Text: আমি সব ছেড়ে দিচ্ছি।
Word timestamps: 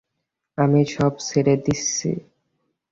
আমি 0.57 0.81
সব 0.95 1.13
ছেড়ে 1.27 1.55
দিচ্ছি। 1.65 2.09